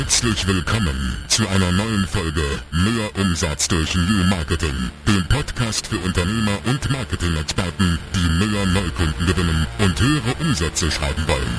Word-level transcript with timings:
Herzlich 0.00 0.46
willkommen 0.46 1.14
zu 1.28 1.46
einer 1.46 1.70
neuen 1.72 2.06
Folge 2.08 2.42
Mehr 2.72 3.14
Umsatz 3.16 3.68
durch 3.68 3.94
New 3.94 4.24
Marketing, 4.24 4.90
dem 5.06 5.28
Podcast 5.28 5.88
für 5.88 5.98
Unternehmer 5.98 6.58
und 6.64 6.90
Marketing-Experten, 6.90 7.98
die 8.14 8.46
mehr 8.46 8.64
Neukunden 8.64 9.26
gewinnen 9.26 9.66
und 9.78 10.00
höhere 10.00 10.34
Umsätze 10.40 10.90
schreiben 10.90 11.28
wollen. 11.28 11.54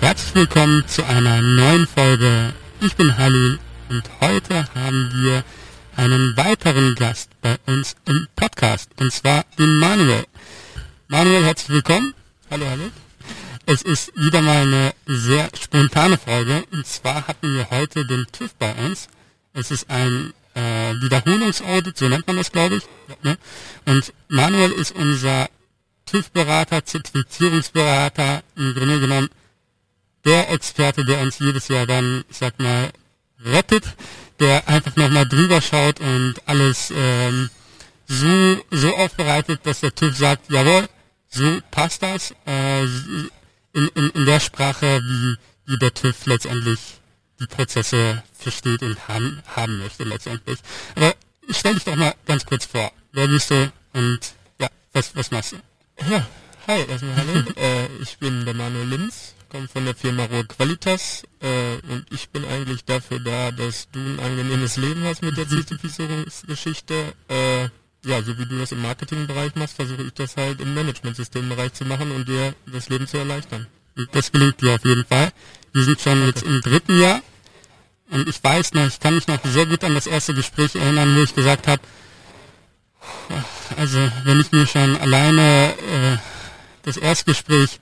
Herzlich 0.00 0.34
willkommen 0.34 0.82
zu 0.88 1.04
einer 1.04 1.42
neuen 1.42 1.86
Folge. 1.86 2.54
Ich 2.80 2.96
bin 2.96 3.18
Halil 3.18 3.58
und 3.90 4.02
heute 4.22 4.64
haben 4.74 5.10
wir 5.12 5.44
einen 5.96 6.34
weiteren 6.38 6.94
Gast 6.94 7.28
bei 7.42 7.56
uns 7.66 7.96
im 8.06 8.28
Podcast 8.34 8.90
und 8.98 9.12
zwar 9.12 9.44
den 9.58 9.78
Manuel. 9.78 10.24
Manuel, 11.08 11.44
herzlich 11.44 11.68
willkommen. 11.68 12.14
Hallo, 12.50 12.64
hallo. 12.66 12.90
Es 13.72 13.80
ist 13.80 14.12
wieder 14.14 14.42
mal 14.42 14.66
eine 14.66 14.92
sehr 15.06 15.48
spontane 15.58 16.18
Folge. 16.18 16.62
Und 16.72 16.86
zwar 16.86 17.26
hatten 17.26 17.54
wir 17.54 17.70
heute 17.70 18.04
den 18.04 18.26
TÜV 18.30 18.52
bei 18.56 18.74
uns. 18.74 19.08
Es 19.54 19.70
ist 19.70 19.88
ein 19.88 20.34
äh, 20.52 20.92
Wiederholungsaudit, 21.00 21.96
so 21.96 22.06
nennt 22.06 22.26
man 22.26 22.36
das, 22.36 22.52
glaube 22.52 22.76
ich. 22.76 22.82
Ne? 23.22 23.38
Und 23.86 24.12
Manuel 24.28 24.72
ist 24.72 24.94
unser 24.94 25.48
TÜV-Berater, 26.04 26.84
Zertifizierungsberater, 26.84 28.42
im 28.56 28.74
Grunde 28.74 29.00
genommen 29.00 29.30
der 30.26 30.50
Experte, 30.50 31.06
der 31.06 31.22
uns 31.22 31.38
jedes 31.38 31.68
Jahr 31.68 31.86
dann, 31.86 32.24
ich 32.28 32.36
sag 32.36 32.58
mal, 32.60 32.90
rettet, 33.42 33.84
der 34.38 34.68
einfach 34.68 34.96
nochmal 34.96 35.26
drüber 35.26 35.62
schaut 35.62 35.98
und 35.98 36.34
alles 36.44 36.92
ähm, 36.94 37.48
so, 38.06 38.62
so 38.70 38.94
aufbereitet, 38.96 39.60
dass 39.64 39.80
der 39.80 39.94
TÜV 39.94 40.14
sagt, 40.14 40.50
jawohl, 40.50 40.86
so 41.30 41.58
passt 41.70 42.02
das. 42.02 42.34
Äh, 42.44 42.86
in, 43.72 43.88
in, 43.94 44.10
in 44.10 44.26
der 44.26 44.40
Sprache, 44.40 45.00
wie, 45.02 45.36
wie 45.66 45.78
der 45.78 45.94
TÜV 45.94 46.26
letztendlich 46.26 46.78
die 47.40 47.46
Prozesse 47.46 48.22
versteht 48.32 48.82
und 48.82 49.08
haben, 49.08 49.42
haben 49.56 49.78
möchte 49.78 50.04
letztendlich. 50.04 50.58
Aber 50.94 51.14
stell 51.50 51.74
dich 51.74 51.84
doch 51.84 51.96
mal 51.96 52.14
ganz 52.26 52.46
kurz 52.46 52.66
vor. 52.66 52.92
Wer 53.12 53.28
bist 53.28 53.50
du 53.50 53.72
und 53.94 54.20
ja, 54.60 54.68
was, 54.92 55.14
was 55.16 55.30
machst 55.30 55.52
du? 55.52 55.56
Ja, 56.10 56.26
hi, 56.66 56.84
erstmal 56.88 57.16
hallo. 57.16 57.44
äh, 57.56 57.86
ich 58.00 58.18
bin 58.18 58.44
der 58.44 58.54
Manuel 58.54 58.88
Linz, 58.88 59.34
komme 59.48 59.68
von 59.68 59.84
der 59.84 59.94
Firma 59.94 60.24
Rohr 60.24 60.46
Qualitas 60.46 61.24
äh, 61.40 61.74
und 61.92 62.06
ich 62.10 62.30
bin 62.30 62.44
eigentlich 62.44 62.84
dafür 62.84 63.20
da, 63.20 63.50
dass 63.50 63.90
du 63.90 63.98
ein 63.98 64.20
angenehmes 64.20 64.76
Leben 64.76 65.04
hast 65.04 65.22
mit 65.22 65.36
der 65.36 65.48
Zertifizierungsgeschichte. 65.48 67.14
Äh, 67.28 67.68
ja, 68.04 68.22
so 68.22 68.36
wie 68.38 68.46
du 68.46 68.58
das 68.58 68.72
im 68.72 68.82
Marketingbereich 68.82 69.54
machst, 69.54 69.76
versuche 69.76 70.02
ich 70.02 70.14
das 70.14 70.36
halt 70.36 70.60
im 70.60 70.74
Managementsystembereich 70.74 71.72
zu 71.72 71.84
machen 71.84 72.10
und 72.10 72.28
dir 72.28 72.54
das 72.66 72.88
Leben 72.88 73.06
zu 73.06 73.18
erleichtern. 73.18 73.66
Das 74.12 74.32
gelingt 74.32 74.60
dir 74.60 74.74
auf 74.74 74.84
jeden 74.84 75.04
Fall. 75.04 75.32
Wir 75.72 75.84
sind 75.84 76.00
schon 76.00 76.26
jetzt 76.26 76.42
im 76.42 76.60
dritten 76.60 76.98
Jahr 76.98 77.20
und 78.10 78.28
ich 78.28 78.42
weiß 78.42 78.74
noch, 78.74 78.86
ich 78.86 78.98
kann 78.98 79.14
mich 79.14 79.28
noch 79.28 79.38
sehr 79.44 79.66
gut 79.66 79.84
an 79.84 79.94
das 79.94 80.06
erste 80.06 80.34
Gespräch 80.34 80.74
erinnern, 80.74 81.16
wo 81.16 81.22
ich 81.22 81.34
gesagt 81.34 81.68
habe, 81.68 81.82
also 83.76 83.98
wenn 84.24 84.40
ich 84.40 84.52
mir 84.52 84.66
schon 84.66 84.96
alleine 84.96 85.72
äh, 85.72 86.16
das 86.82 86.96
Erstgespräch 86.96 87.80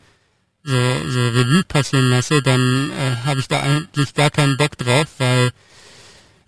so, 0.62 0.76
so 1.08 1.28
Revue 1.28 1.64
passieren 1.64 2.10
lasse, 2.10 2.42
dann 2.42 2.90
äh, 2.90 3.16
habe 3.26 3.40
ich 3.40 3.48
da 3.48 3.60
eigentlich 3.60 4.14
gar 4.14 4.30
keinen 4.30 4.56
Bock 4.56 4.76
drauf, 4.76 5.06
weil 5.18 5.50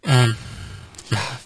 äh, 0.03 0.29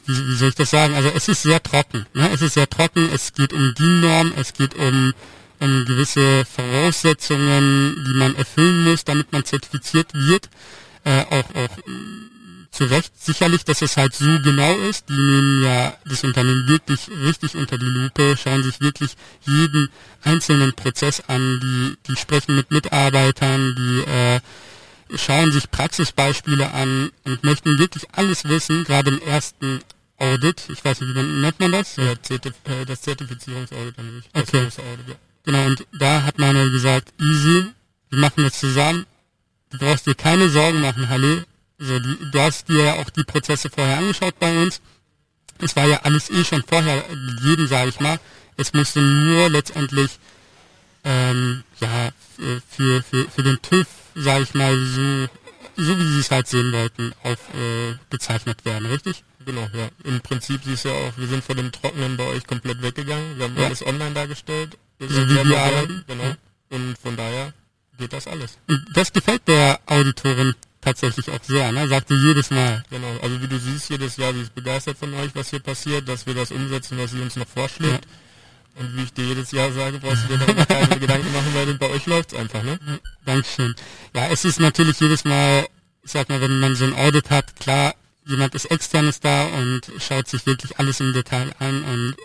wie, 0.06 0.28
wie 0.28 0.34
soll 0.34 0.50
ich 0.50 0.55
das 0.55 0.70
sagen? 0.70 0.95
Also 0.95 1.11
es 1.14 1.28
ist 1.28 1.42
sehr 1.42 1.62
trocken. 1.62 2.06
Ne? 2.14 2.31
Es 2.33 2.42
ist 2.42 2.55
sehr 2.55 2.69
trocken. 2.69 3.09
Es 3.12 3.33
geht 3.33 3.53
um 3.53 3.75
DIN-Norm, 3.75 4.33
es 4.36 4.53
geht 4.53 4.75
um, 4.75 5.12
um 5.61 5.84
gewisse 5.84 6.45
Voraussetzungen, 6.45 8.05
die 8.06 8.14
man 8.19 8.34
erfüllen 8.36 8.84
muss, 8.84 9.05
damit 9.05 9.33
man 9.33 9.45
zertifiziert 9.45 10.12
wird. 10.14 10.48
Äh, 11.05 11.23
auch 11.31 11.55
auch 11.55 11.78
zu 12.77 12.84
Recht 12.84 13.12
sicherlich, 13.19 13.64
dass 13.64 13.81
es 13.81 13.97
halt 13.97 14.14
so 14.14 14.27
genau 14.42 14.77
ist. 14.91 15.08
Die 15.08 15.14
nehmen 15.14 15.62
ja 15.64 15.95
das 16.05 16.25
Unternehmen 16.25 16.69
wirklich 16.69 17.08
richtig 17.24 17.55
unter 17.57 17.79
die 17.79 17.86
Lupe, 17.86 18.36
schauen 18.36 18.63
sich 18.63 18.80
wirklich 18.80 19.17
jeden 19.46 19.89
einzelnen 20.23 20.74
Prozess 20.74 21.23
an, 21.27 21.61
die, 21.61 21.96
die 22.07 22.17
sprechen 22.17 22.55
mit 22.55 22.70
Mitarbeitern, 22.70 23.74
die 23.77 24.11
äh, 24.11 24.40
schauen 25.14 25.52
sich 25.52 25.70
Praxisbeispiele 25.70 26.72
an 26.72 27.11
und 27.24 27.44
möchten 27.44 27.78
wirklich 27.78 28.06
alles 28.12 28.44
wissen, 28.44 28.84
gerade 28.84 29.11
im 29.11 29.20
ersten 29.20 29.80
Audit. 30.18 30.62
Ich 30.68 30.84
weiß 30.84 31.00
nicht, 31.00 31.14
wie 31.14 31.22
nennt 31.22 31.61
man 31.61 31.72
das? 31.72 31.96
Ja, 31.96 32.20
Zertif 32.22 32.55
äh, 32.64 32.84
das 32.84 33.02
Zertifizierungsaudit 33.02 33.96
sich. 33.96 34.24
Okay. 34.33 34.66
Audit, 34.66 35.08
ja. 35.08 35.14
Genau, 35.45 35.66
und 35.66 35.86
da 35.92 36.22
hat 36.22 36.39
man 36.39 36.55
gesagt, 36.72 37.12
easy, 37.20 37.66
wir 38.11 38.18
machen 38.18 38.45
das 38.45 38.58
zusammen. 38.58 39.06
Du 39.70 39.78
brauchst 39.78 40.06
dir 40.06 40.14
keine 40.14 40.48
Sorgen 40.48 40.80
machen, 40.80 41.08
Halle. 41.08 41.45
Also, 41.78 41.98
du, 41.98 42.14
du 42.14 42.40
hast 42.40 42.68
dir 42.68 42.84
ja 42.84 42.95
auch 42.95 43.11
die 43.11 43.24
Prozesse 43.24 43.68
vorher 43.70 43.98
angeschaut 43.98 44.39
bei 44.39 44.62
uns. 44.62 44.80
Es 45.58 45.77
war 45.77 45.86
ja 45.86 46.00
alles 46.02 46.30
eh 46.30 46.45
schon 46.45 46.62
vorher 46.62 47.02
gegeben, 47.02 47.66
sage 47.68 47.90
ich 47.90 48.00
mal. 48.00 48.18
Es 48.56 48.72
musste 48.72 49.00
nur 49.00 49.48
letztendlich 49.50 50.18
ähm, 51.05 51.62
ja, 51.80 52.11
für, 52.36 53.02
für, 53.02 53.30
für 53.30 53.42
den 53.42 53.61
TÜV 53.62 53.86
sage 54.16 54.42
ich 54.42 54.54
mal, 54.54 54.77
so, 54.78 55.28
so 55.77 55.98
wie 55.98 56.12
sie 56.12 56.20
es 56.20 56.30
halt 56.30 56.48
sehen 56.48 56.72
wollten, 56.72 57.12
aufgezeichnet 57.22 58.62
äh, 58.62 58.64
werden, 58.64 58.86
richtig? 58.86 59.22
Genau, 59.44 59.68
ja. 59.72 59.88
Im 60.02 60.20
Prinzip 60.20 60.62
siehst 60.64 60.84
du 60.84 60.88
ja 60.88 60.94
auch, 60.94 61.16
wir 61.16 61.28
sind 61.28 61.44
von 61.44 61.56
dem 61.56 61.70
Trockenen 61.70 62.16
bei 62.16 62.24
euch 62.24 62.46
komplett 62.46 62.82
weggegangen. 62.82 63.36
Wir 63.36 63.44
haben 63.44 63.56
ja. 63.56 63.66
alles 63.66 63.86
online 63.86 64.12
dargestellt. 64.12 64.77
So 64.98 65.28
wie 65.28 65.48
wir 65.48 65.58
arbeiten. 65.58 66.04
Genau. 66.08 66.24
Ja. 66.24 66.36
Und 66.70 66.98
von 66.98 67.16
daher 67.16 67.52
geht 67.96 68.12
das 68.12 68.27
alles. 68.27 68.58
Das 68.92 69.12
gefällt 69.12 69.46
der 69.46 69.78
Auditorin 69.86 70.54
tatsächlich 70.80 71.30
auch 71.30 71.42
sehr, 71.42 71.70
ne? 71.70 71.86
Sagt 71.86 72.08
sie 72.08 72.14
jedes 72.14 72.50
Mal. 72.50 72.83
Genau, 72.90 73.18
also 73.22 73.40
wie 73.40 73.46
du 73.46 73.58
siehst, 73.58 73.90
jedes 73.90 74.16
Jahr, 74.16 74.33
sie 74.33 74.42
ist 74.42 74.54
begeistert 74.54 74.98
von 74.98 75.14
euch, 75.14 75.34
was 75.34 75.50
hier 75.50 75.60
passiert, 75.60 76.08
dass 76.08 76.27
wir 76.27 76.34
das 76.34 76.50
umsetzen, 76.50 76.98
was 76.98 77.12
sie 77.12 77.20
uns 77.20 77.36
noch 77.36 77.46
vorschlägt. 77.46 78.04
Ja. 78.04 78.10
Und 78.79 78.97
wie 78.97 79.05
ich 79.05 79.13
dir 79.13 79.25
jedes 79.25 79.53
Jahr 79.53 79.73
sage, 79.73 79.98
brauchst 79.98 80.25
du 80.25 80.37
dir 80.37 80.39
darüber 80.39 80.67
keine 80.67 81.01
Gedanken 81.01 81.33
machen, 81.33 81.55
weil 81.55 81.75
bei 81.75 81.91
euch 81.91 82.07
läuft's 82.07 82.35
einfach, 82.35 82.63
ne? 82.63 82.79
Dankeschön. 83.25 83.75
Ja, 84.14 84.29
es 84.29 84.45
ist 84.45 84.61
natürlich 84.61 85.01
jedes 85.01 85.25
Mal, 85.25 85.67
ich 86.03 86.11
sag 86.11 86.29
mal, 86.29 86.41
wenn 86.41 86.61
man 86.61 86.77
so 86.77 86.85
ein 86.85 86.95
Audit 86.95 87.31
hat, 87.31 87.57
klar, 87.57 87.95
jemand 88.27 88.55
ist 88.55 88.67
externes 88.67 89.20
da 89.20 89.47
und 89.47 89.83
schaut 89.98 90.29
sich 90.29 90.45
wirklich 90.47 90.79
alles 90.79 91.01
im 91.01 91.13
Detail 91.13 91.55
an 91.59 91.85
und 91.85 92.17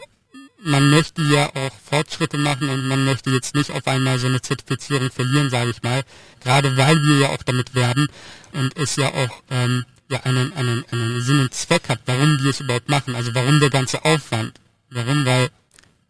man 0.64 0.90
möchte 0.90 1.22
ja 1.24 1.48
auch 1.56 1.72
Fortschritte 1.90 2.38
machen 2.38 2.70
und 2.70 2.88
man 2.88 3.06
möchte 3.06 3.30
jetzt 3.32 3.56
nicht 3.56 3.72
auf 3.72 3.88
einmal 3.88 4.20
so 4.20 4.28
eine 4.28 4.42
Zertifizierung 4.42 5.10
verlieren, 5.10 5.50
sage 5.50 5.72
ich 5.72 5.82
mal. 5.82 6.04
Gerade 6.42 6.76
weil 6.78 7.02
wir 7.02 7.18
ja 7.20 7.30
auch 7.30 7.44
damit 7.44 7.74
werben 7.74 8.08
und 8.54 8.78
es 8.78 8.96
ja 8.96 9.08
auch 9.08 9.44
ähm, 9.50 9.86
ja 10.10 10.20
einen, 10.24 10.54
einen, 10.54 10.86
einen 10.92 11.22
Sinn 11.22 11.40
und 11.40 11.54
Zweck 11.54 11.90
hat, 11.90 12.02
warum 12.06 12.44
wir 12.44 12.50
es 12.50 12.60
überhaupt 12.60 12.90
machen. 12.90 13.16
Also 13.16 13.34
warum 13.34 13.60
der 13.60 13.70
ganze 13.70 14.04
Aufwand. 14.06 14.60
Warum? 14.90 15.26
Weil 15.26 15.50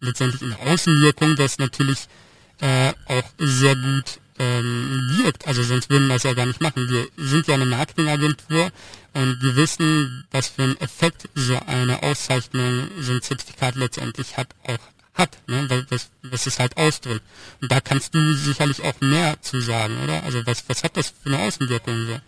letztendlich 0.02 0.42
in 0.42 0.54
Außenwirkung 0.54 1.36
das 1.36 1.58
natürlich 1.58 2.08
äh, 2.60 2.92
auch 3.06 3.24
sehr 3.38 3.76
gut 3.76 4.20
ähm, 4.40 5.10
wirkt. 5.18 5.48
Also 5.48 5.64
sonst 5.64 5.90
würden 5.90 6.08
wir 6.08 6.16
das 6.16 6.24
ja 6.24 6.34
gar 6.34 6.46
nicht 6.46 6.62
machen. 6.62 6.90
Wir 6.90 7.08
sind 7.18 7.48
ja 7.48 7.56
eine 7.56 7.66
Marketingagentur 7.66 8.72
und 9.14 9.42
wir 9.42 9.56
wissen, 9.56 10.26
was 10.32 10.50
für 10.50 10.64
einen 10.64 10.78
Effekt 10.82 11.30
so 11.36 11.60
eine 11.66 12.02
Auszeichnung, 12.04 12.90
so 13.00 13.14
ein 13.14 13.22
Zertifikat 13.22 13.76
letztendlich 13.76 14.38
hat, 14.38 14.48
auch 14.64 14.80
hat, 15.14 15.38
ne? 15.48 15.86
was, 15.90 16.10
was 16.24 16.48
es 16.48 16.60
halt 16.60 16.78
ausdrückt. 16.78 17.24
Und 17.62 17.72
da 17.72 17.82
kannst 17.82 18.16
du 18.16 18.34
sicherlich 18.34 18.82
auch 18.82 19.00
mehr 19.02 19.42
zu 19.42 19.60
sagen, 19.62 20.02
oder? 20.04 20.24
Also 20.24 20.46
was, 20.46 20.64
was 20.68 20.84
hat 20.84 20.98
das 20.98 21.14
für 21.22 21.30
eine 21.30 21.40
Außenwirkung 21.40 22.08
so? 22.08 22.20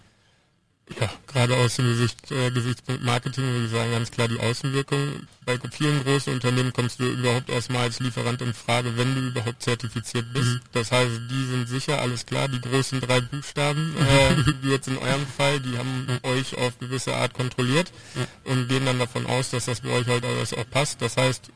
Ja, 0.99 1.09
gerade 1.27 1.55
aus 1.55 1.75
dem 1.77 1.88
Gesicht, 1.88 2.29
äh, 2.29 2.51
Gesichtspunkt 2.51 3.03
Marketing 3.03 3.45
würde 3.45 3.66
ich 3.66 3.71
sagen, 3.71 3.91
ganz 3.91 4.11
klar 4.11 4.27
die 4.27 4.39
Außenwirkung. 4.39 5.27
Bei 5.45 5.57
vielen 5.71 6.03
großen 6.03 6.33
Unternehmen 6.33 6.73
kommst 6.73 6.99
du 6.99 7.05
überhaupt 7.05 7.49
erstmal 7.49 7.83
als 7.83 7.99
Lieferant 7.99 8.41
in 8.41 8.53
Frage, 8.53 8.95
wenn 8.97 9.16
du 9.16 9.21
überhaupt 9.27 9.63
zertifiziert 9.63 10.33
bist. 10.33 10.55
Mhm. 10.55 10.59
Das 10.73 10.91
heißt, 10.91 11.21
die 11.31 11.45
sind 11.45 11.69
sicher, 11.69 12.01
alles 12.01 12.25
klar, 12.25 12.49
die 12.49 12.59
großen 12.59 12.99
drei 12.99 13.21
Buchstaben, 13.21 13.95
äh, 13.97 14.35
wie 14.62 14.71
jetzt 14.71 14.89
in 14.89 14.97
eurem 14.97 15.25
Fall, 15.25 15.62
die 15.62 15.77
haben 15.77 16.06
mhm. 16.06 16.19
euch 16.30 16.57
auf 16.57 16.77
gewisse 16.80 17.15
Art 17.15 17.33
kontrolliert 17.33 17.91
mhm. 18.15 18.51
und 18.51 18.68
gehen 18.68 18.85
dann 18.85 19.00
davon 19.00 19.25
aus, 19.25 19.51
dass 19.51 19.65
das 19.65 19.81
bei 19.81 19.89
euch 19.89 20.07
halt 20.07 20.25
alles 20.25 20.53
auch 20.53 20.69
passt. 20.69 21.01
Das 21.01 21.15
heißt, 21.15 21.50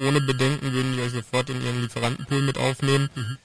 ohne 0.00 0.20
Bedenken 0.20 0.72
würden 0.72 0.94
die 0.94 1.02
euch 1.02 1.12
sofort 1.12 1.48
in 1.50 1.64
ihren 1.64 1.82
Lieferantenpool 1.82 2.42
mit 2.42 2.58
aufnehmen. 2.58 3.08
Mhm. 3.14 3.38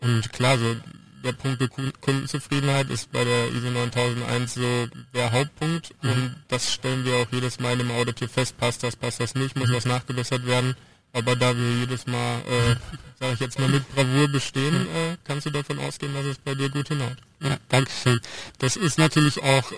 Und 0.00 0.32
klar, 0.32 0.58
so 0.58 0.76
der 1.22 1.32
Punkt 1.32 1.62
Kundenzufriedenheit 2.00 2.90
ist 2.90 3.10
bei 3.12 3.24
der 3.24 3.48
ISO 3.50 3.70
9001 3.70 4.54
so 4.54 4.88
der 5.14 5.32
Hauptpunkt 5.32 5.94
mhm. 6.02 6.10
und 6.10 6.36
das 6.48 6.72
stellen 6.72 7.04
wir 7.04 7.16
auch 7.16 7.26
jedes 7.30 7.60
Mal 7.60 7.80
im 7.80 7.90
Audit 7.90 8.18
hier 8.18 8.28
fest, 8.28 8.56
passt 8.58 8.82
das, 8.82 8.96
passt 8.96 9.20
das 9.20 9.34
nicht, 9.34 9.56
muss 9.56 9.68
mhm. 9.68 9.74
was 9.74 9.84
nachgebessert 9.84 10.46
werden. 10.46 10.76
Aber 11.14 11.36
da 11.36 11.54
wir 11.54 11.78
jedes 11.80 12.06
Mal, 12.06 12.40
äh, 12.40 12.76
sage 13.20 13.34
ich 13.34 13.40
jetzt 13.40 13.58
mal, 13.58 13.68
mit 13.68 13.86
Bravour 13.94 14.28
bestehen, 14.28 14.86
äh, 14.88 15.16
kannst 15.24 15.46
du 15.46 15.50
davon 15.50 15.78
ausgehen, 15.78 16.14
dass 16.14 16.24
es 16.24 16.38
bei 16.38 16.54
dir 16.54 16.70
gut 16.70 16.88
hinhaut. 16.88 17.16
Ja, 17.40 17.58
Dankeschön. 17.68 18.20
Das 18.58 18.76
ist 18.76 18.98
natürlich 18.98 19.42
auch 19.42 19.72
äh, 19.72 19.76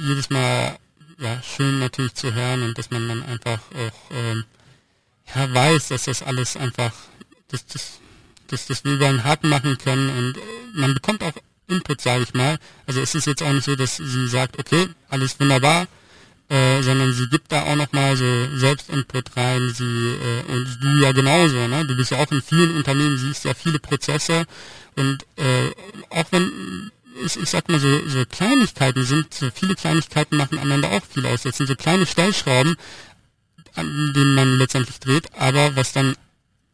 jedes 0.00 0.28
Mal 0.30 0.78
ja, 1.18 1.40
schön 1.42 1.78
natürlich 1.78 2.14
zu 2.14 2.34
hören 2.34 2.62
und 2.62 2.76
dass 2.76 2.90
man 2.90 3.06
dann 3.06 3.22
einfach 3.22 3.60
auch 3.74 4.10
ähm, 4.10 4.44
ja, 5.34 5.54
weiß, 5.54 5.88
dass 5.88 6.04
das 6.04 6.22
alles 6.22 6.56
einfach, 6.56 6.92
dass 7.48 7.64
das 7.66 8.01
dass 8.52 8.66
das 8.66 8.84
wir 8.84 8.92
über 8.92 9.08
einen 9.08 9.24
Haken 9.24 9.48
machen 9.48 9.78
können 9.78 10.08
und 10.10 10.36
äh, 10.36 10.40
man 10.74 10.94
bekommt 10.94 11.22
auch 11.22 11.32
Input, 11.68 12.00
sage 12.00 12.24
ich 12.24 12.34
mal. 12.34 12.58
Also 12.86 13.00
es 13.00 13.14
ist 13.14 13.26
jetzt 13.26 13.42
auch 13.42 13.52
nicht 13.52 13.64
so, 13.64 13.74
dass 13.76 13.96
sie 13.96 14.28
sagt, 14.28 14.58
okay, 14.58 14.88
alles 15.08 15.38
wunderbar, 15.40 15.86
äh, 16.48 16.82
sondern 16.82 17.12
sie 17.14 17.28
gibt 17.28 17.50
da 17.50 17.62
auch 17.62 17.76
nochmal 17.76 18.16
so 18.16 18.24
Selbstinput 18.56 19.36
rein, 19.36 19.72
sie 19.74 19.84
äh, 19.84 20.52
und 20.52 20.78
du 20.80 20.88
ja 21.00 21.12
genauso, 21.12 21.66
ne? 21.66 21.86
Du 21.86 21.96
bist 21.96 22.10
ja 22.10 22.18
auch 22.18 22.30
in 22.30 22.42
vielen 22.42 22.76
Unternehmen, 22.76 23.16
siehst 23.16 23.44
ja 23.44 23.54
viele 23.54 23.78
Prozesse 23.78 24.44
und 24.96 25.24
äh, 25.36 25.70
auch 26.10 26.26
wenn 26.30 26.90
ich, 27.24 27.36
ich 27.36 27.48
sag 27.48 27.68
mal 27.68 27.78
so, 27.80 28.08
so 28.08 28.24
Kleinigkeiten 28.26 29.04
sind, 29.04 29.32
so 29.34 29.48
viele 29.54 29.74
Kleinigkeiten 29.74 30.36
machen 30.36 30.58
Ende 30.58 30.88
auch 30.88 31.04
viel 31.04 31.26
aus. 31.26 31.42
Das 31.42 31.56
sind 31.56 31.66
so 31.66 31.76
kleine 31.76 32.06
Stellschrauben, 32.06 32.76
an 33.74 34.12
denen 34.14 34.34
man 34.34 34.58
letztendlich 34.58 34.98
dreht, 35.00 35.32
aber 35.34 35.76
was 35.76 35.92
dann 35.92 36.16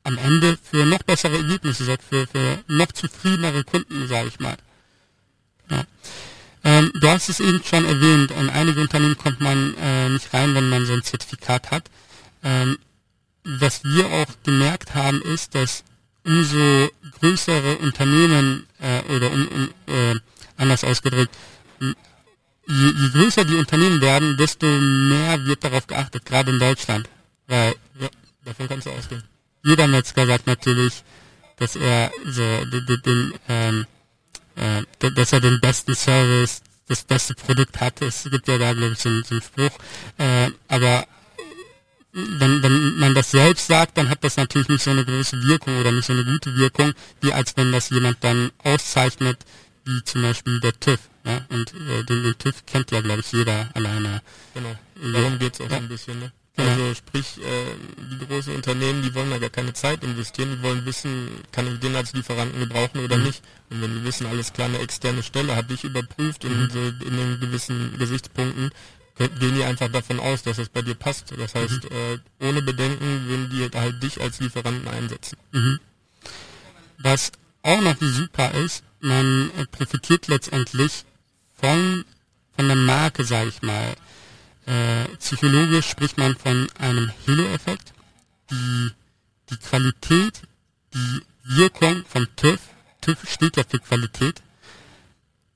am 0.08 0.19
Ende 0.19 0.58
für 0.70 0.87
noch 0.87 1.02
bessere 1.02 1.37
Ergebnisse 1.37 1.84
sorgt, 1.84 2.02
für, 2.02 2.26
für 2.26 2.64
noch 2.66 2.90
zufriedenere 2.93 3.62
Kunden, 3.62 4.08
sage 4.08 4.28
ich 4.28 4.40
mal. 4.40 4.56
Ja. 5.70 5.84
Ähm, 6.64 6.90
du 6.94 7.08
hast 7.08 7.28
es 7.28 7.40
eben 7.40 7.62
schon 7.62 7.84
erwähnt, 7.84 8.31
in 8.31 8.50
einige 8.50 8.81
Unternehmen 8.81 9.19
kommt 9.19 9.40
man 9.40 9.75
äh, 9.76 10.08
nicht 10.08 10.32
rein, 10.32 10.55
wenn 10.55 10.70
man 10.70 10.87
so 10.87 10.94
ein 10.94 11.02
Zertifikat 11.02 11.70
hat. 11.70 11.84
Ähm, 12.43 12.78
was 13.44 13.84
wir 13.84 14.06
auch 14.06 14.32
gemerkt 14.44 14.94
haben, 14.94 15.20
ist, 15.22 15.55
dass 15.55 15.84
umso 16.25 16.90
größere 17.20 17.76
Unternehmen 17.78 18.66
äh, 18.81 19.00
oder 19.14 19.31
um, 19.31 19.49
um, 19.49 19.94
äh, 19.94 20.16
anders 20.56 20.84
ausgedrückt, 20.84 21.34
je, 21.81 21.94
je 22.66 23.08
größer 23.11 23.44
die 23.44 23.56
Unternehmen 23.56 24.00
werden, 24.00 24.37
desto 24.37 24.66
mehr 24.66 25.44
wird 25.44 25.64
darauf 25.64 25.87
geachtet, 25.87 26.25
gerade 26.25 26.50
in 26.50 26.58
Deutschland. 26.58 27.08
Weil 27.46 27.75
ja, 28.00 28.08
davon 28.44 28.69
kannst 28.69 28.87
du 28.87 28.90
ausgehen. 28.90 29.22
Jeder 29.62 29.87
Metzger 29.87 30.26
sagt 30.26 30.46
natürlich, 30.46 31.02
dass 31.56 31.76
er 31.76 32.10
so 32.25 32.43
den, 32.64 33.02
den 33.05 33.34
ähm, 33.49 33.87
äh, 34.56 35.10
dass 35.10 35.32
er 35.32 35.40
den 35.40 35.60
besten 35.60 35.94
Service, 35.94 36.62
das 36.88 37.05
beste 37.05 37.34
Produkt 37.34 37.81
hat. 37.81 38.00
Es 38.02 38.25
gibt 38.25 38.49
ja 38.49 38.58
da, 38.58 38.72
glaube 38.72 38.93
ich, 38.93 38.99
so, 38.99 39.10
so 39.22 39.34
einen 39.34 39.43
Spruch. 39.43 39.78
Äh, 40.19 40.50
aber 40.69 41.06
wenn, 42.12 42.62
wenn 42.62 42.99
man 42.99 43.14
das 43.14 43.31
selbst 43.31 43.66
sagt, 43.66 43.99
dann 43.99 44.08
hat 44.08 44.25
das 44.25 44.37
natürlich 44.37 44.69
nicht 44.69 44.82
so 44.82 44.90
eine 44.90 45.05
große 45.05 45.43
Wirkung 45.44 45.78
oder 45.78 45.93
nicht 45.93 46.06
so 46.06 46.12
eine 46.12 46.25
gute 46.25 46.54
Wirkung, 46.56 46.93
wie 47.20 47.32
als 47.32 47.56
wenn 47.56 47.70
das 47.70 47.90
jemand 47.90 48.16
dann 48.25 48.50
auszeichnet, 48.64 49.38
wie 49.84 50.02
zum 50.04 50.22
Beispiel 50.22 50.61
der 50.61 50.78
TÜV. 50.81 50.99
Ja? 51.25 51.46
Und 51.50 51.72
äh, 51.75 52.04
den, 52.04 52.22
den 52.25 52.38
TÜV 52.38 52.64
kennt 52.66 52.90
ja, 52.90 53.00
glaube 53.00 53.20
ich, 53.20 53.31
jeder 53.32 53.69
alleine. 53.75 54.22
Genau, 54.54 54.75
darum 55.12 55.38
geht's 55.38 55.61
auch 55.61 55.70
ja. 55.70 55.76
ein 55.76 55.88
bisschen. 55.88 56.19
Ne? 56.19 56.32
Also 56.66 56.94
sprich, 56.94 57.38
äh, 57.38 57.66
die 58.10 58.26
großen 58.26 58.55
Unternehmen, 58.55 59.02
die 59.02 59.14
wollen 59.14 59.31
da 59.31 59.38
gar 59.38 59.50
keine 59.50 59.72
Zeit 59.75 60.02
investieren, 60.02 60.56
die 60.56 60.62
wollen 60.62 60.84
wissen, 60.87 61.28
kann 61.52 61.72
ich 61.72 61.78
den 61.78 61.94
als 61.94 62.12
Lieferanten 62.12 62.58
gebrauchen 62.58 63.05
oder 63.05 63.16
mhm. 63.16 63.25
nicht. 63.25 63.43
Und 63.70 63.81
wenn 63.81 63.94
die 63.94 64.05
wissen, 64.05 64.26
alles 64.26 64.52
klar, 64.52 64.66
eine 64.66 64.81
externe 64.81 65.22
Stelle 65.22 65.55
habe 65.55 65.72
ich 65.72 65.84
überprüft 65.84 66.44
mhm. 66.44 66.50
in, 66.50 66.70
so, 66.70 66.78
in 66.81 67.16
den 67.16 67.40
gewissen 67.40 67.96
Gesichtspunkten, 67.99 68.70
gehen 69.19 69.55
die 69.55 69.64
einfach 69.64 69.88
davon 69.88 70.20
aus, 70.20 70.43
dass 70.43 70.58
es 70.58 70.69
bei 70.69 70.82
dir 70.82 70.94
passt. 70.94 71.32
Das 71.37 71.55
heißt, 71.55 71.84
mhm. 71.84 71.90
äh, 71.90 72.49
ohne 72.49 72.62
Bedenken 72.62 73.26
würden 73.28 73.50
die 73.50 73.78
halt 73.78 74.02
dich 74.02 74.20
als 74.20 74.40
Lieferanten 74.40 74.88
einsetzen. 74.88 75.38
Mhm. 75.52 75.78
Was 76.99 77.32
auch 77.62 77.81
noch 77.81 77.96
super 78.00 78.52
ist, 78.52 78.82
man 79.00 79.50
profitiert 79.70 80.26
letztendlich 80.26 81.04
von, 81.61 82.04
von 82.56 82.66
der 82.66 82.76
Marke, 82.76 83.25
sage 83.25 83.49
ich 83.49 83.62
mal. 83.62 83.94
Äh, 84.69 85.17
psychologisch 85.17 85.88
spricht 85.88 86.19
man 86.19 86.37
von 86.37 86.69
einem 86.79 87.11
Halo-Effekt. 87.26 87.94
Die, 88.50 88.91
die 89.50 89.56
Qualität, 89.56 90.43
die 90.93 91.23
Wirkung 91.44 92.05
vom 92.06 92.26
TÜV, 92.37 92.61
TÜV 93.00 93.19
steht 93.26 93.56
ja 93.56 93.62
für 93.67 93.79
Qualität, 93.79 94.43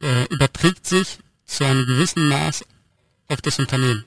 äh, 0.03 0.25
überträgt 0.31 0.87
sich 0.87 1.19
zu 1.45 1.65
einem 1.65 1.85
gewissen 1.85 2.27
Maß 2.29 2.65
auf 3.29 3.43
das 3.43 3.59
Unternehmen. 3.59 4.05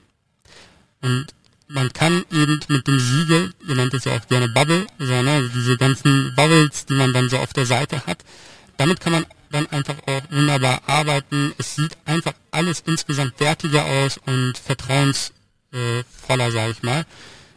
Und 1.01 1.27
man 1.67 1.93
kann 1.93 2.25
eben 2.31 2.59
mit 2.67 2.87
dem 2.87 2.99
Siegel, 2.99 3.53
ihr 3.67 3.75
nennt 3.75 3.93
es 3.93 4.05
ja 4.05 4.17
auch 4.17 4.27
gerne 4.27 4.49
Bubble, 4.49 4.87
so, 4.97 5.21
ne, 5.21 5.51
diese 5.53 5.77
ganzen 5.77 6.33
Bubbles, 6.35 6.87
die 6.87 6.93
man 6.93 7.13
dann 7.13 7.29
so 7.29 7.37
auf 7.37 7.53
der 7.53 7.67
Seite 7.67 8.07
hat, 8.07 8.23
damit 8.77 9.01
kann 9.01 9.13
man 9.13 9.25
dann 9.55 9.67
einfach 9.67 9.95
auch 10.05 10.21
wunderbar 10.29 10.81
arbeiten. 10.85 11.53
Es 11.57 11.75
sieht 11.75 11.97
einfach 12.05 12.33
alles 12.51 12.81
insgesamt 12.85 13.39
wertiger 13.39 13.85
aus 13.85 14.19
und 14.25 14.57
vertrauensvoller, 14.57 16.51
sage 16.51 16.71
ich 16.71 16.83
mal. 16.83 17.05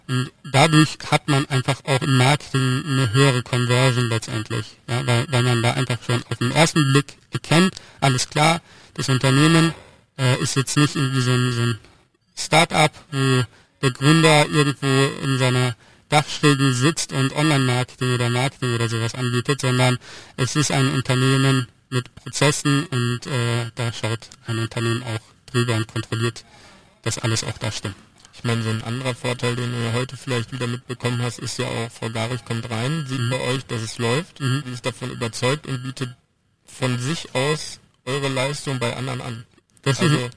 Und 0.07 0.31
dadurch 0.45 0.97
hat 1.11 1.29
man 1.29 1.45
einfach 1.47 1.85
auch 1.85 2.01
im 2.01 2.17
Marketing 2.17 2.83
eine 2.87 3.13
höhere 3.13 3.43
Conversion 3.43 4.09
letztendlich, 4.09 4.79
ja, 4.89 5.07
weil, 5.07 5.27
weil 5.29 5.43
man 5.43 5.63
da 5.63 5.73
einfach 5.73 5.99
schon 6.07 6.23
auf 6.31 6.39
den 6.39 6.51
ersten 6.51 6.93
Blick 6.93 7.19
erkennt, 7.31 7.75
alles 8.01 8.31
klar, 8.31 8.63
das 8.95 9.11
Unternehmen 9.11 9.75
äh, 10.17 10.41
ist 10.41 10.57
jetzt 10.57 10.79
nicht 10.79 10.97
irgendwie 10.97 11.21
so 11.21 11.33
ein, 11.33 11.53
so 11.53 11.61
ein 11.61 11.79
Start-up, 12.35 12.93
wo 13.13 13.45
der 13.83 13.91
Gründer 13.91 14.49
irgendwo 14.49 14.87
in 15.23 15.37
seiner 15.37 15.77
Dachschrägen 16.09 16.73
sitzt 16.73 17.13
und 17.13 17.35
Online-Marketing 17.37 18.15
oder 18.15 18.31
Marketing 18.31 18.75
oder 18.77 18.89
sowas 18.89 19.15
anbietet, 19.15 19.61
sondern 19.61 19.99
es 20.39 20.57
ist 20.57 20.71
ein 20.71 20.91
Unternehmen, 20.95 21.69
mit 21.91 22.15
Prozessen 22.15 22.87
und 22.87 23.27
äh, 23.27 23.71
da 23.75 23.93
schaut 23.93 24.29
ein 24.47 24.59
Unternehmen 24.59 25.03
auch 25.03 25.53
drüber 25.53 25.77
und 25.77 25.89
kontrolliert, 25.89 26.45
dass 27.03 27.19
alles 27.19 27.45
auch 27.45 27.59
da 27.59 27.73
stimmt. 27.73 27.97
Ich 28.35 28.45
meine, 28.45 28.63
so 28.63 28.71
ein 28.71 28.85
anderer 28.85 29.15
Vorteil, 29.15 29.57
den 29.57 29.73
du 29.73 29.93
heute 29.95 30.17
vielleicht 30.17 30.53
wieder 30.53 30.69
mitbekommen 30.69 31.21
hast, 31.23 31.41
ist 31.41 31.59
ja 31.59 31.67
auch, 31.67 31.91
Frau 31.91 32.09
Garich 32.11 32.45
kommt 32.45 32.71
rein, 32.71 33.05
sieht 33.09 33.19
mhm. 33.19 33.31
bei 33.31 33.41
euch, 33.41 33.67
dass 33.67 33.83
es 33.83 33.99
läuft, 33.99 34.41
mhm. 34.41 34.63
ist 34.73 34.87
davon 34.87 35.11
überzeugt 35.11 35.67
und 35.67 35.83
bietet 35.83 36.15
von 36.65 36.99
sich 37.01 37.35
aus 37.35 37.81
eure 38.05 38.29
Leistung 38.29 38.79
bei 38.79 38.97
anderen 38.97 39.21
an. 39.21 39.45
Das 39.83 39.99
also, 40.01 40.31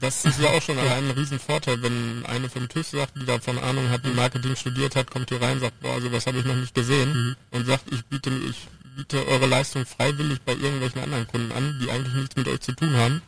das 0.00 0.24
ist 0.24 0.40
ja 0.40 0.50
auch 0.50 0.62
schon 0.62 0.78
allein 0.78 1.04
ein 1.04 1.10
Riesenvorteil, 1.10 1.80
wenn 1.82 2.24
eine 2.26 2.48
vom 2.48 2.68
TÜV 2.68 2.88
sagt, 2.88 3.16
die 3.16 3.26
davon 3.26 3.58
Ahnung 3.58 3.90
hat, 3.90 4.04
die 4.04 4.10
Marketing 4.10 4.56
studiert 4.56 4.96
hat, 4.96 5.10
kommt 5.10 5.28
hier 5.28 5.40
rein, 5.40 5.60
sagt, 5.60 5.78
boah, 5.80 6.00
sowas 6.00 6.26
habe 6.26 6.38
ich 6.38 6.44
noch 6.44 6.56
nicht 6.56 6.74
gesehen 6.74 7.12
mhm. 7.12 7.36
und 7.50 7.66
sagt, 7.66 7.84
ich 7.92 8.04
biete, 8.06 8.30
ich 8.30 8.66
biete 8.96 9.26
eure 9.26 9.46
Leistung 9.46 9.86
freiwillig 9.86 10.40
bei 10.42 10.52
irgendwelchen 10.52 11.02
anderen 11.02 11.26
Kunden 11.26 11.52
an, 11.52 11.78
die 11.82 11.90
eigentlich 11.90 12.14
nichts 12.14 12.36
mit 12.36 12.48
euch 12.48 12.60
zu 12.60 12.72
tun 12.72 12.94
haben, 12.96 13.22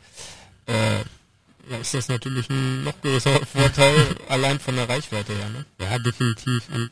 äh, 0.67 0.99
ja, 1.70 1.76
ist 1.81 1.94
das 1.94 2.09
natürlich 2.09 2.50
ein 2.50 2.85
noch 2.85 3.00
größerer 3.00 3.47
Vorteil, 3.53 4.17
allein 4.29 4.59
von 4.59 4.76
der 4.76 4.88
Reichweite 4.88 5.32
her. 5.32 5.49
Ne? 5.50 5.64
Ja, 5.81 5.99
definitiv. 5.99 6.64
Und 6.75 6.91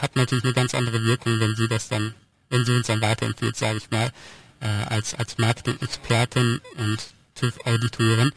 hat 0.00 0.16
natürlich 0.16 0.44
eine 0.44 0.52
ganz 0.52 0.74
andere 0.74 1.02
Wirkung, 1.02 1.40
wenn 1.40 1.56
sie 1.56 1.68
das 1.68 1.88
dann, 1.88 2.14
wenn 2.50 2.64
sie 2.64 2.76
uns 2.76 2.86
dann 2.86 3.00
weiterempfiehlt, 3.00 3.56
sage 3.56 3.78
ich 3.78 3.90
mal, 3.90 4.12
äh, 4.60 4.66
als, 4.66 5.14
als 5.14 5.38
Marketing-Expertin 5.38 6.60
und 6.76 6.98
TÜV-Auditorin. 7.34 8.32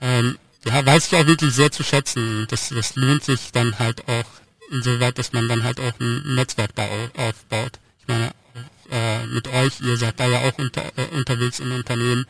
Ähm, 0.00 0.38
ja, 0.64 0.84
weiß 0.84 1.06
ich 1.08 1.18
auch 1.18 1.26
wirklich 1.26 1.52
sehr 1.54 1.72
zu 1.72 1.82
schätzen. 1.82 2.46
Das, 2.48 2.68
das 2.68 2.94
lohnt 2.94 3.24
sich 3.24 3.50
dann 3.52 3.78
halt 3.78 4.06
auch 4.08 4.24
insoweit, 4.70 5.18
dass 5.18 5.32
man 5.32 5.48
dann 5.48 5.64
halt 5.64 5.80
auch 5.80 5.98
ein 6.00 6.34
Netzwerk 6.34 6.74
da 6.74 6.88
aufbaut. 7.16 7.78
Ich 8.00 8.08
meine, 8.08 8.32
äh, 8.90 9.26
mit 9.26 9.48
euch. 9.48 9.80
Ihr 9.80 9.96
seid 9.96 10.18
da 10.18 10.26
ja 10.26 10.40
auch 10.40 10.58
unter, 10.58 10.84
äh, 10.96 11.06
unterwegs 11.16 11.60
im 11.60 11.72
Unternehmen. 11.72 12.26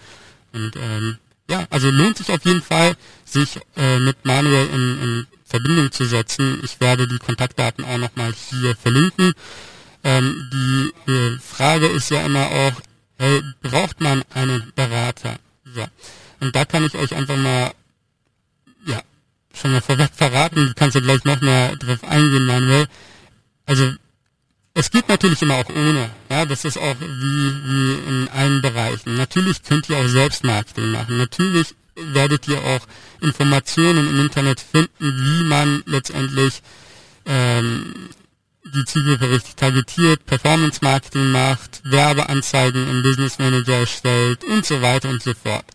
Und 0.52 0.76
ähm, 0.76 1.18
ja, 1.50 1.66
also 1.70 1.90
lohnt 1.90 2.18
sich 2.18 2.30
auf 2.30 2.44
jeden 2.44 2.62
Fall, 2.62 2.94
sich 3.24 3.58
äh, 3.76 3.98
mit 3.98 4.24
Manuel 4.24 4.66
in, 4.68 5.02
in 5.02 5.26
Verbindung 5.44 5.92
zu 5.92 6.04
setzen. 6.04 6.60
Ich 6.62 6.80
werde 6.80 7.06
die 7.06 7.18
Kontaktdaten 7.18 7.84
auch 7.84 7.98
nochmal 7.98 8.32
hier 8.50 8.74
verlinken. 8.76 9.34
Ähm, 10.04 10.50
die 10.52 11.10
äh, 11.12 11.38
Frage 11.38 11.86
ist 11.86 12.10
ja 12.10 12.24
immer 12.24 12.46
auch, 12.46 12.72
hey, 13.18 13.42
braucht 13.60 14.00
man 14.00 14.24
einen 14.34 14.72
Berater? 14.74 15.36
So. 15.64 15.84
Und 16.40 16.56
da 16.56 16.64
kann 16.64 16.84
ich 16.84 16.94
euch 16.94 17.14
einfach 17.14 17.36
mal, 17.36 17.72
ja, 18.86 19.02
schon 19.54 19.72
mal 19.72 19.80
vorweg 19.80 20.10
verraten, 20.14 20.72
kannst 20.74 20.96
du 20.96 21.02
gleich 21.02 21.24
noch 21.24 21.40
mehr 21.40 21.76
drauf 21.76 22.02
eingehen, 22.04 22.46
Manuel. 22.46 22.86
Also 23.66 23.92
es 24.74 24.90
geht 24.90 25.08
natürlich 25.08 25.42
immer 25.42 25.56
auch 25.56 25.68
ohne. 25.68 26.10
Ja, 26.30 26.46
das 26.46 26.64
ist 26.64 26.78
auch 26.78 26.96
wie, 27.00 27.52
wie 27.64 28.08
in 28.08 28.28
allen 28.28 28.62
Bereichen. 28.62 29.16
Natürlich 29.16 29.62
könnt 29.62 29.88
ihr 29.88 29.98
auch 29.98 30.08
Selbstmarketing 30.08 30.90
machen. 30.90 31.18
Natürlich 31.18 31.74
werdet 31.94 32.48
ihr 32.48 32.58
auch 32.58 32.86
Informationen 33.20 34.08
im 34.08 34.20
Internet 34.20 34.60
finden, 34.60 34.88
wie 34.98 35.44
man 35.44 35.82
letztendlich 35.86 36.62
ähm, 37.26 38.08
die 38.64 38.84
Zielgruppe 38.84 39.30
richtig 39.30 39.56
targetiert, 39.56 40.24
Performance 40.24 40.78
Marketing 40.82 41.30
macht, 41.30 41.82
Werbeanzeigen 41.84 42.88
im 42.88 43.02
Business 43.02 43.38
Manager 43.38 43.80
erstellt 43.80 44.44
und 44.44 44.64
so 44.64 44.80
weiter 44.80 45.10
und 45.10 45.22
so 45.22 45.34
fort. 45.34 45.66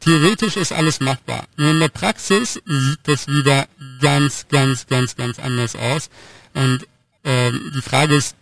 Theoretisch 0.00 0.56
ist 0.56 0.72
alles 0.72 1.00
machbar. 1.00 1.46
Nur 1.56 1.70
in 1.70 1.80
der 1.80 1.88
Praxis 1.88 2.60
sieht 2.66 3.00
das 3.04 3.26
wieder 3.26 3.68
ganz, 4.00 4.46
ganz, 4.48 4.86
ganz, 4.86 5.16
ganz 5.16 5.38
anders 5.38 5.74
aus. 5.74 6.10
Und 6.54 6.86
ähm, 7.28 7.72
die 7.74 7.82
Frage 7.82 8.16
ist, 8.16 8.36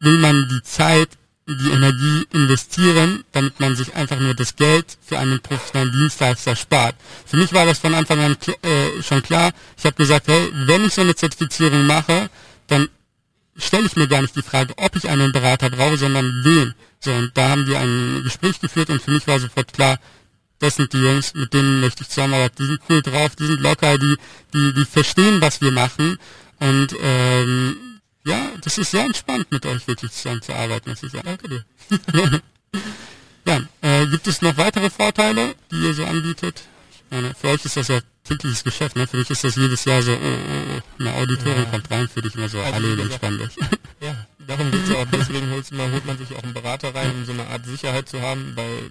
will 0.00 0.18
man 0.18 0.48
die 0.48 0.62
Zeit, 0.62 1.08
die 1.48 1.70
Energie 1.70 2.26
investieren, 2.32 3.24
damit 3.30 3.60
man 3.60 3.76
sich 3.76 3.94
einfach 3.94 4.18
nur 4.18 4.34
das 4.34 4.56
Geld 4.56 4.98
für 5.00 5.18
einen 5.18 5.40
professionellen 5.40 5.92
Dienstleister 5.92 6.56
spart. 6.56 6.96
Für 7.24 7.36
mich 7.36 7.52
war 7.52 7.64
das 7.64 7.78
von 7.78 7.94
Anfang 7.94 8.18
an 8.18 8.36
äh, 8.62 9.02
schon 9.02 9.22
klar. 9.22 9.52
Ich 9.78 9.84
habe 9.84 9.94
gesagt, 9.94 10.26
hey, 10.26 10.50
wenn 10.52 10.84
ich 10.84 10.94
so 10.94 11.02
eine 11.02 11.14
Zertifizierung 11.14 11.86
mache, 11.86 12.28
dann 12.66 12.88
stelle 13.56 13.86
ich 13.86 13.94
mir 13.94 14.08
gar 14.08 14.22
nicht 14.22 14.34
die 14.34 14.42
Frage, 14.42 14.74
ob 14.76 14.96
ich 14.96 15.08
einen 15.08 15.30
Berater 15.30 15.70
brauche, 15.70 15.96
sondern 15.96 16.40
wen. 16.42 16.74
So, 16.98 17.12
und 17.12 17.30
da 17.34 17.50
haben 17.50 17.66
wir 17.68 17.78
ein 17.78 18.22
Gespräch 18.24 18.60
geführt 18.60 18.90
und 18.90 19.00
für 19.00 19.12
mich 19.12 19.26
war 19.28 19.38
sofort 19.38 19.72
klar, 19.72 19.98
das 20.58 20.76
sind 20.76 20.92
die 20.92 20.98
Jungs, 20.98 21.34
mit 21.34 21.52
denen 21.52 21.80
möchte 21.80 22.02
ich 22.02 22.08
zusammenarbeiten. 22.08 22.56
Die 22.58 22.66
sind 22.66 22.80
cool 22.88 23.02
drauf, 23.02 23.36
die 23.36 23.46
sind 23.46 23.60
locker, 23.60 23.98
die, 23.98 24.16
die, 24.52 24.72
die 24.72 24.84
verstehen, 24.84 25.40
was 25.40 25.60
wir 25.60 25.70
machen. 25.70 26.18
Und 26.58 26.96
ähm, 27.00 28.00
ja, 28.24 28.50
das 28.62 28.78
ist 28.78 28.90
sehr 28.90 29.04
entspannt, 29.04 29.50
mit 29.50 29.64
euch 29.66 29.86
wirklich 29.86 30.12
zusammenzuarbeiten, 30.12 30.90
muss 30.90 31.02
ich 31.02 31.12
sagen. 31.12 31.26
Danke 31.26 31.48
dir. 31.48 31.64
ja, 33.46 33.60
äh, 33.82 34.06
gibt 34.06 34.26
es 34.26 34.42
noch 34.42 34.56
weitere 34.56 34.90
Vorteile, 34.90 35.54
die 35.70 35.76
ihr 35.76 35.94
so 35.94 36.04
anbietet? 36.04 36.62
Ich 36.90 37.02
meine, 37.10 37.34
für 37.34 37.48
euch 37.48 37.64
ist 37.64 37.76
das 37.76 37.88
ja 37.88 38.00
tägliches 38.24 38.64
Geschäft, 38.64 38.96
ne? 38.96 39.06
Für 39.06 39.18
mich 39.18 39.30
ist 39.30 39.44
das 39.44 39.54
jedes 39.54 39.84
Jahr 39.84 40.02
so, 40.02 40.12
oh, 40.12 40.16
oh, 40.16 40.76
oh 40.76 40.82
eine 40.98 41.14
Auditorium 41.14 41.64
ja. 41.64 41.70
kommt 41.70 41.90
rein, 41.90 42.08
für 42.08 42.22
dich 42.22 42.34
immer 42.34 42.48
so, 42.48 42.58
also, 42.60 42.74
alle 42.74 43.00
entspannt 43.00 43.40
euch. 43.40 43.56
Ja, 44.00 44.26
darum 44.46 44.70
geht's 44.70 44.88
ja 44.88 44.96
auch, 44.96 45.06
deswegen 45.12 45.50
holt 45.50 45.70
man, 45.72 45.92
holt 45.92 46.04
man 46.04 46.18
sich 46.18 46.34
auch 46.36 46.42
einen 46.42 46.54
Berater 46.54 46.94
rein, 46.94 47.12
um 47.12 47.24
so 47.24 47.32
eine 47.32 47.46
Art 47.46 47.64
Sicherheit 47.64 48.08
zu 48.08 48.20
haben, 48.20 48.52
weil 48.56 48.90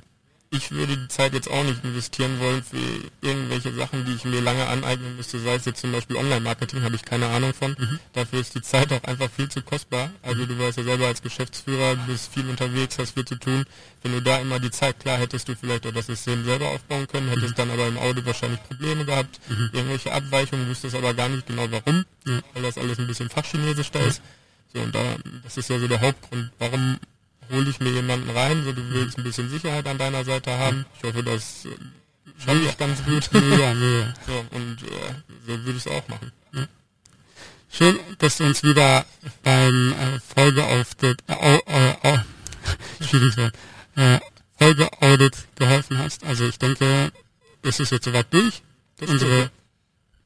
ich 0.51 0.71
würde 0.71 0.95
die 0.97 1.07
Zeit 1.07 1.33
jetzt 1.33 1.49
auch 1.49 1.63
nicht 1.63 1.83
investieren 1.83 2.39
wollen 2.39 2.63
für 2.63 2.77
irgendwelche 3.21 3.73
Sachen, 3.73 4.05
die 4.05 4.13
ich 4.13 4.25
mir 4.25 4.41
lange 4.41 4.67
aneignen 4.67 5.17
müsste, 5.17 5.39
sei 5.39 5.55
es 5.55 5.65
jetzt 5.65 5.81
zum 5.81 5.91
Beispiel 5.91 6.15
Online-Marketing, 6.15 6.83
habe 6.83 6.95
ich 6.95 7.03
keine 7.03 7.27
Ahnung 7.27 7.53
von. 7.53 7.75
Mhm. 7.77 7.99
Dafür 8.13 8.39
ist 8.39 8.55
die 8.55 8.61
Zeit 8.61 8.91
auch 8.93 9.03
einfach 9.03 9.29
viel 9.29 9.49
zu 9.49 9.61
kostbar. 9.61 10.11
Also 10.21 10.45
du 10.45 10.57
weißt 10.57 10.77
ja 10.77 10.83
selber 10.83 11.07
als 11.07 11.21
Geschäftsführer, 11.21 11.95
du 11.95 12.05
bist 12.07 12.33
viel 12.33 12.47
unterwegs, 12.47 12.97
hast 12.99 13.15
viel 13.15 13.25
zu 13.25 13.35
tun. 13.35 13.65
Wenn 14.03 14.13
du 14.13 14.21
da 14.21 14.37
immer 14.39 14.59
die 14.59 14.71
Zeit, 14.71 14.99
klar 14.99 15.17
hättest 15.17 15.49
du 15.49 15.55
vielleicht 15.55 15.85
auch 15.87 15.93
das 15.93 16.07
System 16.07 16.45
selber 16.45 16.69
aufbauen 16.69 17.07
können, 17.07 17.29
hättest 17.29 17.51
mhm. 17.51 17.55
dann 17.55 17.71
aber 17.71 17.87
im 17.87 17.97
Audio 17.97 18.25
wahrscheinlich 18.25 18.63
Probleme 18.63 19.05
gehabt, 19.05 19.39
mhm. 19.49 19.69
irgendwelche 19.73 20.11
Abweichungen, 20.11 20.67
wüsstest 20.67 20.95
aber 20.95 21.13
gar 21.13 21.29
nicht 21.29 21.47
genau 21.47 21.65
warum, 21.69 22.05
weil 22.53 22.63
das 22.63 22.77
alles 22.77 22.99
ein 22.99 23.07
bisschen 23.07 23.29
fachchinesisch 23.29 23.91
da 23.91 23.99
ist. 23.99 24.21
So, 24.73 24.81
und 24.81 24.93
da, 24.93 25.15
das 25.43 25.57
ist 25.57 25.69
ja 25.69 25.79
so 25.79 25.87
der 25.87 26.01
Hauptgrund, 26.01 26.51
warum 26.59 26.99
hole 27.51 27.69
ich 27.69 27.79
mir 27.79 27.91
jemanden 27.91 28.29
rein, 28.29 28.63
so 28.63 28.71
du 28.73 28.81
willst 28.89 29.17
ein 29.17 29.23
bisschen 29.23 29.49
Sicherheit 29.49 29.87
an 29.87 29.97
deiner 29.97 30.23
Seite 30.23 30.57
haben. 30.57 30.85
Ich 30.97 31.03
hoffe, 31.03 31.23
das 31.23 31.65
äh, 31.65 31.69
schaffe 32.43 32.59
ich 32.59 32.77
ganz 32.77 33.03
gut. 33.05 33.29
ja, 33.33 33.73
ja. 33.73 34.13
So, 34.27 34.45
und 34.51 34.83
äh, 34.83 35.13
so 35.45 35.47
würde 35.47 35.71
ich 35.71 35.77
es 35.77 35.87
auch 35.87 36.07
machen. 36.07 36.31
Ja. 36.53 36.67
Schön, 37.71 37.99
dass 38.19 38.37
du 38.37 38.45
uns 38.45 38.63
wieder 38.63 39.05
beim 39.43 39.93
äh, 39.93 40.19
Folge 40.33 40.63
Audit, 40.63 41.23
äh, 41.27 41.57
äh, 41.65 42.17
äh, 43.95 44.19
Folge 44.57 44.89
Audit 45.01 45.35
geholfen 45.55 45.97
hast. 45.97 46.23
Also 46.23 46.45
ich 46.45 46.57
denke, 46.57 47.11
es 47.61 47.79
ist 47.79 47.91
jetzt 47.91 48.05
soweit 48.05 48.33
durch. 48.33 48.61
Das 48.97 49.09
Unsere 49.09 49.51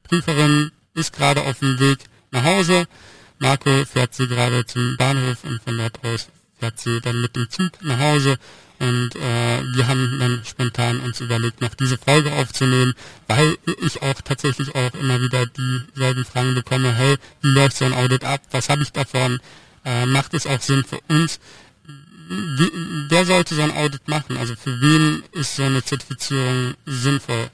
Prüferin 0.03 0.71
ist 0.93 1.13
gerade 1.13 1.41
auf 1.41 1.59
dem 1.59 1.79
Weg 1.79 1.99
nach 2.31 2.43
Hause. 2.43 2.85
Marco 3.39 3.85
fährt 3.85 4.13
sie 4.13 4.27
gerade 4.27 4.65
zum 4.65 4.97
Bahnhof 4.97 5.43
und 5.43 5.61
von 5.63 5.77
dort 5.77 6.03
aus 6.03 6.27
sie 6.75 7.01
dann 7.01 7.21
mit 7.21 7.35
dem 7.35 7.49
Zug 7.49 7.71
nach 7.81 7.99
Hause 7.99 8.37
und 8.79 9.15
äh, 9.15 9.63
wir 9.75 9.87
haben 9.87 10.19
dann 10.19 10.41
spontan 10.45 11.01
uns 11.01 11.19
überlegt, 11.19 11.59
noch 11.59 11.73
diese 11.75 11.97
Folge 11.97 12.31
aufzunehmen, 12.31 12.93
weil 13.27 13.57
ich 13.81 14.01
auch 14.01 14.21
tatsächlich 14.21 14.73
auch 14.73 14.93
immer 14.93 15.21
wieder 15.21 15.45
dieselben 15.47 16.23
Fragen 16.23 16.55
bekomme, 16.55 16.93
hey, 16.93 17.17
wie 17.41 17.49
läuft 17.49 17.75
so 17.77 17.85
ein 17.85 17.93
Audit 17.93 18.23
ab, 18.23 18.41
was 18.51 18.69
habe 18.69 18.83
ich 18.83 18.91
davon, 18.91 19.39
äh, 19.83 20.05
macht 20.05 20.33
es 20.33 20.47
auch 20.47 20.61
Sinn 20.61 20.85
für 20.85 20.99
uns, 21.09 21.39
wie, 22.29 22.71
wer 23.09 23.25
sollte 23.25 23.55
so 23.55 23.61
ein 23.63 23.75
Audit 23.75 24.07
machen, 24.07 24.37
also 24.37 24.55
für 24.55 24.79
wen 24.79 25.23
ist 25.33 25.57
so 25.57 25.63
eine 25.63 25.83
Zertifizierung 25.83 26.75
sinnvoll? 26.85 27.49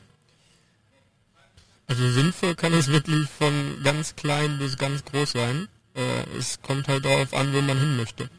Also 1.87 2.09
sinnvoll 2.11 2.55
kann 2.55 2.73
es 2.73 2.87
wirklich 2.87 3.27
von 3.29 3.81
ganz 3.83 4.15
klein 4.15 4.57
bis 4.57 4.77
ganz 4.77 5.05
groß 5.05 5.31
sein. 5.31 5.67
Äh, 5.95 6.37
es 6.37 6.59
kommt 6.61 6.87
halt 6.87 7.05
darauf 7.05 7.33
an, 7.33 7.53
wo 7.53 7.61
man 7.61 7.79
hin 7.79 7.97
möchte. 7.97 8.29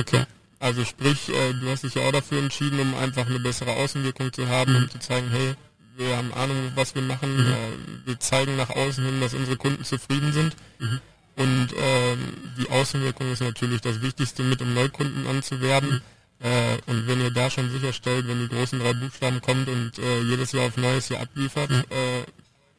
Okay. 0.00 0.24
Also 0.58 0.84
sprich, 0.84 1.30
äh, 1.30 1.54
du 1.54 1.70
hast 1.70 1.84
dich 1.84 1.94
ja 1.94 2.02
auch 2.02 2.12
dafür 2.12 2.38
entschieden, 2.38 2.80
um 2.80 2.94
einfach 2.94 3.26
eine 3.26 3.40
bessere 3.40 3.72
Außenwirkung 3.72 4.32
zu 4.32 4.48
haben, 4.48 4.72
mhm. 4.72 4.78
um 4.82 4.90
zu 4.90 4.98
zeigen, 4.98 5.28
hey, 5.30 5.54
wir 5.96 6.16
haben 6.16 6.32
Ahnung, 6.34 6.72
was 6.74 6.94
wir 6.94 7.02
machen, 7.02 7.34
mhm. 7.34 7.52
äh, 7.52 8.06
wir 8.06 8.20
zeigen 8.20 8.56
nach 8.56 8.70
außen 8.70 9.04
hin, 9.04 9.20
dass 9.20 9.34
unsere 9.34 9.56
Kunden 9.56 9.84
zufrieden 9.84 10.32
sind. 10.32 10.56
Mhm. 10.78 11.00
Und 11.36 11.68
ähm, 11.78 12.18
die 12.58 12.68
Außenwirkung 12.70 13.32
ist 13.32 13.40
natürlich 13.40 13.80
das 13.80 14.02
Wichtigste 14.02 14.42
mit, 14.42 14.60
um 14.60 14.74
Neukunden 14.74 15.26
anzuwerben. 15.26 15.90
Mhm. 15.90 16.46
Äh, 16.46 16.78
und 16.86 17.06
wenn 17.06 17.20
ihr 17.20 17.30
da 17.30 17.48
schon 17.48 17.70
sicherstellt, 17.70 18.28
wenn 18.28 18.40
die 18.40 18.54
großen 18.54 18.78
drei 18.78 18.92
Buchstaben 18.92 19.40
kommt 19.40 19.68
und 19.68 19.98
äh, 19.98 20.20
jedes 20.20 20.52
Jahr 20.52 20.66
auf 20.66 20.76
Neues 20.76 21.08
hier 21.08 21.20
abliefert, 21.20 21.70
mhm. 21.70 21.84
äh, 21.90 22.24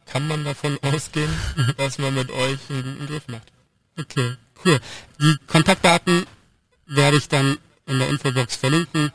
kann 0.06 0.28
man 0.28 0.44
davon 0.44 0.78
ausgehen, 0.84 1.32
mhm. 1.56 1.74
dass 1.78 1.98
man 1.98 2.14
mit 2.14 2.30
euch 2.30 2.60
einen 2.70 2.84
guten 2.84 3.08
Griff 3.08 3.28
macht. 3.28 3.52
Okay, 3.98 4.36
cool. 4.66 4.80
Die 5.20 5.36
Kontaktdaten 5.48 6.26
werde 6.92 7.18
ich 7.18 7.28
dann 7.28 7.58
in 7.88 8.00
der 8.00 8.10
Infobox 8.10 8.56
verlinken. 8.56 9.12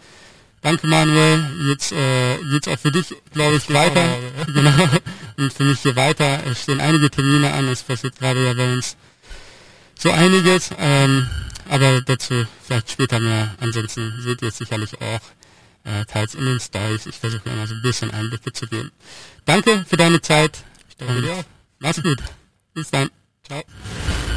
Danke 0.63 0.87
Manuel, 0.87 1.45
jetzt 1.69 1.93
äh, 1.93 2.39
geht's 2.51 2.67
auch 2.67 2.79
für 2.79 2.91
dich, 2.91 3.15
glaube 3.33 3.57
ich, 3.57 3.73
weiter. 3.73 4.05
Ja. 4.05 4.45
Genau. 4.53 4.89
Und 5.37 5.53
für 5.53 5.65
mich 5.65 5.81
hier 5.81 5.97
weiter. 5.97 6.43
Es 6.47 6.63
stehen 6.63 6.81
einige 6.81 7.11
Termine 7.11 7.53
an, 7.53 7.69
es 7.69 7.83
passiert 7.83 8.19
gerade 8.19 8.45
ja 8.45 8.55
bei 8.55 8.73
uns 8.73 8.97
so 9.99 10.11
einiges, 10.11 10.71
ähm, 10.79 11.29
aber 11.69 12.01
dazu 12.01 12.47
vielleicht 12.63 12.91
später 12.91 13.21
mehr. 13.21 13.55
Ansonsten 13.61 14.15
seht 14.23 14.43
ihr 14.43 14.49
es 14.49 14.59
sicherlich 14.59 14.95
auch 15.01 15.21
äh, 15.85 16.05
teils 16.07 16.35
in 16.35 16.45
den 16.45 16.61
Stories. 16.61 17.07
Ich 17.07 17.17
versuche 17.17 17.49
immer 17.49 17.67
so 17.67 17.75
ein 17.75 17.83
bisschen 17.83 18.11
Einblicke 18.11 18.53
zu 18.53 18.67
geben. 18.67 18.91
Danke 19.45 19.85
für 19.89 19.97
deine 19.97 20.21
Zeit. 20.21 20.59
Ich 20.89 20.97
danke 20.97 21.23
dir. 21.23 21.45
Mach's 21.79 22.03
gut. 22.03 22.23
Bis 22.75 22.91
dann. 22.91 23.11
Ciao. 23.47 23.63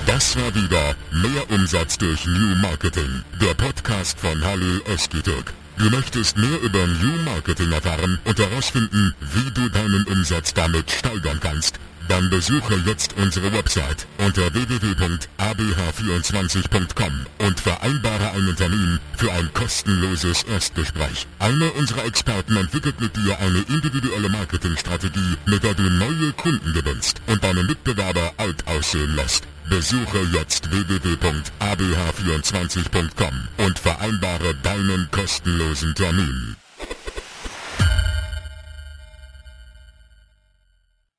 Das 0.09 0.35
war 0.35 0.55
wieder 0.55 0.95
mehr 1.11 1.47
Umsatz 1.51 1.99
durch 1.99 2.25
New 2.25 2.55
Marketing, 2.55 3.23
der 3.39 3.53
Podcast 3.53 4.19
von 4.19 4.43
Halil 4.43 4.81
Öztürk. 4.91 5.53
Du 5.77 5.87
möchtest 5.91 6.35
mehr 6.35 6.59
über 6.63 6.87
New 6.87 7.21
Marketing 7.25 7.71
erfahren 7.71 8.17
und 8.23 8.39
herausfinden, 8.39 9.13
wie 9.19 9.51
du 9.51 9.69
deinen 9.69 10.05
Umsatz 10.05 10.55
damit 10.55 10.89
steigern 10.89 11.39
kannst 11.39 11.79
dann 12.09 12.29
besuche 12.31 12.73
jetzt 12.87 13.13
unsere 13.17 13.53
Website 13.53 14.07
unter 14.17 14.51
www.abh24.com 14.51 17.11
und 17.37 17.59
vereinbare 17.59 18.31
einen 18.31 18.55
Termin 18.55 18.99
für 19.15 19.31
ein 19.31 19.53
kostenloses 19.53 20.41
Erstgespräch. 20.43 21.27
Einer 21.37 21.75
unserer 21.75 22.05
Experten 22.05 22.57
entwickelt 22.57 22.99
mit 22.99 23.15
dir 23.15 23.37
eine 23.37 23.59
individuelle 23.59 24.29
Marketingstrategie, 24.29 25.37
mit 25.45 25.61
der 25.63 25.75
du 25.75 25.83
neue 25.83 26.31
Kunden 26.33 26.73
gewinnst 26.73 27.21
und 27.27 27.43
deine 27.43 27.63
Mitbewerber 27.63 28.33
alt 28.37 28.65
aussehen 28.67 29.15
lässt. 29.15 29.43
Besuche 29.69 30.19
jetzt 30.33 30.71
www.abh24.com 30.71 33.65
und 33.65 33.77
vereinbare 33.77 34.55
deinen 34.63 35.07
kostenlosen 35.11 35.93
Termin. 35.93 36.55